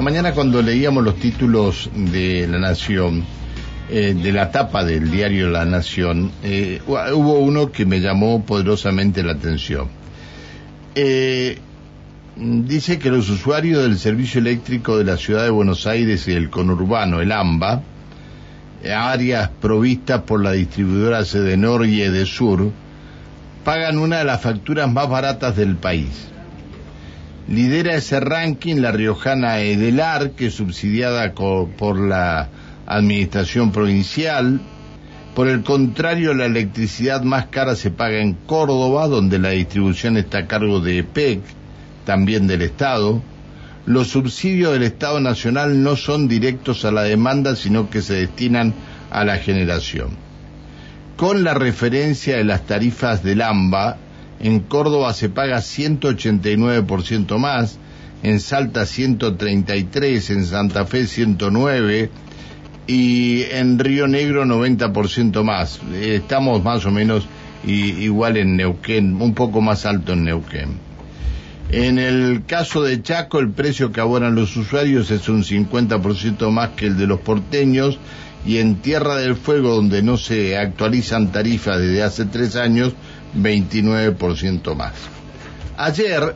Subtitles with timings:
[0.00, 3.22] Esta mañana cuando leíamos los títulos de La Nación,
[3.90, 9.22] eh, de la tapa del diario La Nación, eh, hubo uno que me llamó poderosamente
[9.22, 9.88] la atención.
[10.94, 11.58] Eh,
[12.34, 16.48] dice que los usuarios del servicio eléctrico de la ciudad de Buenos Aires y el
[16.48, 17.82] conurbano, el AMBA,
[18.90, 22.72] áreas provistas por la distribuidora Sedenor y Edesur,
[23.66, 26.30] pagan una de las facturas más baratas del país.
[27.48, 32.48] Lidera ese ranking la riojana Edelar, que es subsidiada por la
[32.86, 34.60] administración provincial.
[35.34, 40.38] Por el contrario, la electricidad más cara se paga en Córdoba, donde la distribución está
[40.38, 41.40] a cargo de EPEC,
[42.04, 43.22] también del Estado.
[43.86, 48.74] Los subsidios del Estado Nacional no son directos a la demanda, sino que se destinan
[49.10, 50.10] a la generación.
[51.16, 53.96] Con la referencia de las tarifas del AMBA,
[54.40, 57.78] en Córdoba se paga 189% más,
[58.22, 62.10] en Salta 133, en Santa Fe 109
[62.86, 65.80] y en Río Negro 90% más.
[65.94, 67.26] Estamos más o menos
[67.64, 70.90] igual en Neuquén, un poco más alto en Neuquén.
[71.72, 76.70] En el caso de Chaco, el precio que abonan los usuarios es un 50% más
[76.70, 77.98] que el de los porteños
[78.44, 82.94] y en Tierra del Fuego, donde no se actualizan tarifas desde hace tres años,
[83.36, 84.94] 29% más.
[85.76, 86.34] Ayer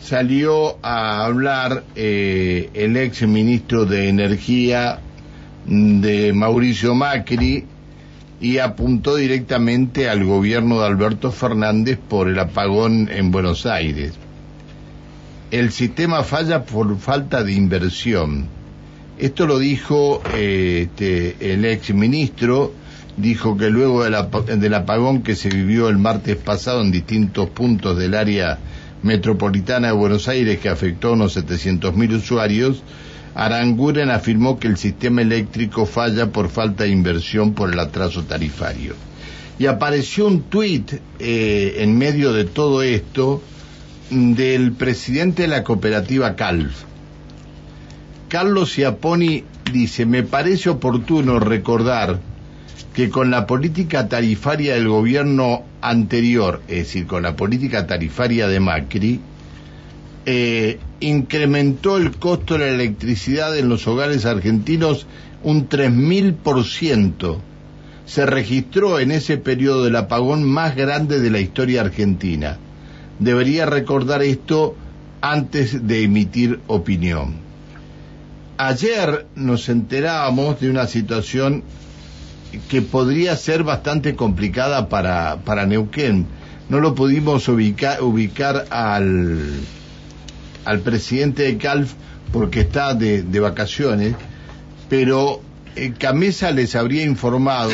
[0.00, 5.00] salió a hablar eh, el ex ministro de Energía
[5.66, 7.64] de Mauricio Macri
[8.40, 14.12] y apuntó directamente al gobierno de Alberto Fernández por el apagón en Buenos Aires.
[15.50, 18.48] El sistema falla por falta de inversión.
[19.18, 22.74] Esto lo dijo eh, este, el ex ministro
[23.16, 28.14] dijo que luego del apagón que se vivió el martes pasado en distintos puntos del
[28.14, 28.58] área
[29.02, 32.82] metropolitana de Buenos Aires que afectó a unos 700.000 usuarios,
[33.34, 38.94] Aranguren afirmó que el sistema eléctrico falla por falta de inversión por el atraso tarifario.
[39.58, 43.42] Y apareció un tuit eh, en medio de todo esto
[44.10, 46.84] del presidente de la cooperativa CALF.
[48.28, 52.20] Carlos Iaponi dice, me parece oportuno recordar
[52.94, 58.60] que con la política tarifaria del gobierno anterior, es decir, con la política tarifaria de
[58.60, 59.20] Macri,
[60.26, 65.06] eh, incrementó el costo de la electricidad en los hogares argentinos
[65.42, 67.38] un 3.000%.
[68.06, 72.58] Se registró en ese periodo del apagón más grande de la historia argentina.
[73.18, 74.76] Debería recordar esto
[75.20, 77.36] antes de emitir opinión.
[78.56, 81.64] Ayer nos enterábamos de una situación
[82.68, 86.26] que podría ser bastante complicada para, para Neuquén.
[86.68, 89.40] No lo pudimos ubicar, ubicar al,
[90.64, 91.92] al presidente de CALF
[92.32, 94.14] porque está de, de vacaciones,
[94.88, 95.40] pero
[95.76, 97.72] eh, Camesa les habría informado,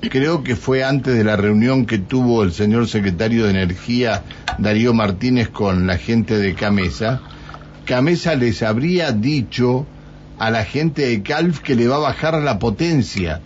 [0.00, 4.24] creo que fue antes de la reunión que tuvo el señor secretario de Energía
[4.58, 7.20] Darío Martínez con la gente de Camesa,
[7.84, 9.86] Camesa les habría dicho
[10.38, 13.40] a la gente de CALF que le va a bajar la potencia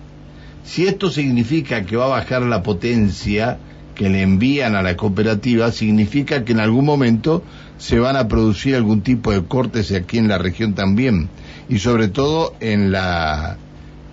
[0.65, 3.59] si esto significa que va a bajar la potencia
[3.95, 7.43] que le envían a la cooperativa, significa que en algún momento
[7.78, 11.28] se van a producir algún tipo de cortes aquí en la región también,
[11.69, 13.59] y sobre todo en la,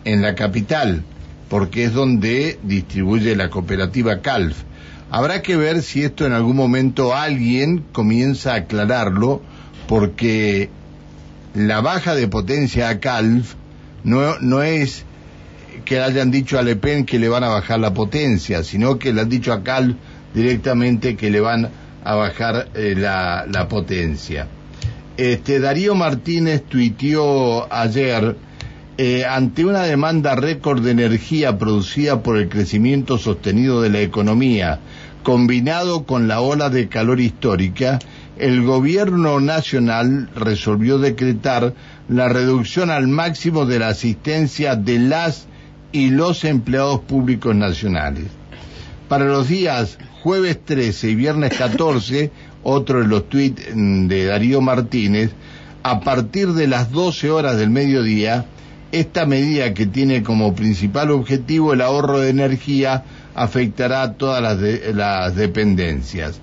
[0.06, 1.04] en la capital,
[1.50, 4.64] porque es donde distribuye la cooperativa CALF.
[5.12, 9.42] Habrá que ver si esto en algún momento alguien comienza a aclararlo,
[9.88, 10.70] porque
[11.54, 13.56] la baja de potencia a CALF
[14.04, 15.06] no, no es
[15.86, 19.14] que hayan dicho a Le Pen que le van a bajar la potencia, sino que
[19.14, 19.98] le han dicho a Cal
[20.34, 21.70] directamente que le van
[22.04, 24.48] a bajar eh, la, la, potencia.
[25.18, 28.38] Este, Darío Martínez tuiteó ayer,
[28.98, 34.80] eh, ante una demanda récord de energía producida por el crecimiento sostenido de la economía,
[35.24, 38.00] combinado con la ola de calor histórica,
[38.38, 41.74] el gobierno nacional resolvió decretar
[42.08, 45.49] la reducción al máximo de la asistencia de las
[45.92, 48.26] y los empleados públicos nacionales.
[49.08, 52.32] Para los días jueves 13 y viernes 14,
[52.64, 55.32] otro de los tuits mm, de Darío Martínez,
[55.84, 58.46] a partir de las 12 horas del mediodía,
[58.92, 63.04] esta medida que tiene como principal objetivo el ahorro de energía
[63.36, 64.58] afectará a todas las,
[64.96, 66.40] las dependencias.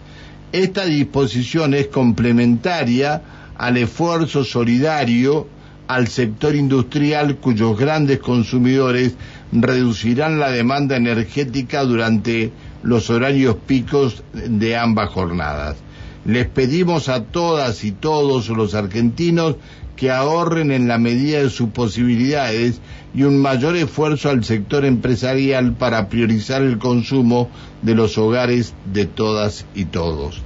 [0.53, 3.23] Esta disposición es complementaria
[3.57, 5.49] al esfuerzo solidario
[5.89, 9.15] al sector industrial cuyos grandes consumidores
[9.53, 12.53] reducirán la demanda energética durante
[12.83, 15.77] los horarios picos de ambas jornadas.
[16.25, 19.57] Les pedimos a todas y todos los argentinos
[19.95, 22.81] que ahorren en la medida de sus posibilidades
[23.15, 27.49] y un mayor esfuerzo al sector empresarial para priorizar el consumo
[27.83, 30.43] de los hogares de todas y todos.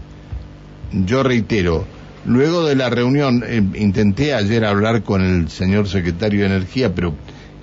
[0.92, 1.84] Yo reitero,
[2.24, 7.14] luego de la reunión, eh, intenté ayer hablar con el señor secretario de Energía, pero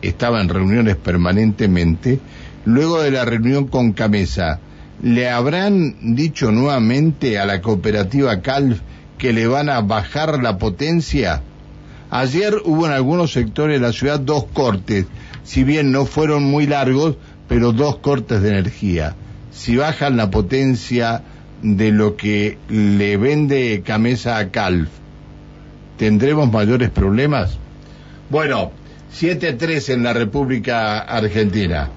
[0.02, 2.20] estaba en reuniones permanentemente,
[2.66, 4.60] luego de la reunión con Camesa,
[5.02, 8.82] ¿le habrán dicho nuevamente a la cooperativa CALF
[9.18, 11.42] que le van a bajar la potencia?
[12.10, 15.06] Ayer hubo en algunos sectores de la ciudad dos cortes,
[15.44, 17.18] si bien no fueron muy largos,
[17.48, 19.16] pero dos cortes de energía.
[19.52, 21.24] Si bajan la potencia
[21.62, 24.90] de lo que le vende Camesa a Calf,
[25.98, 27.58] ¿tendremos mayores problemas?
[28.30, 28.72] Bueno,
[29.14, 31.90] 7-3 en la República Argentina.